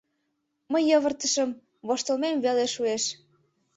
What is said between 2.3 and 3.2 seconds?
веле шуэш.